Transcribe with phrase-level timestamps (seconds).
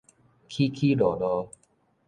[0.49, 1.51] 起起落落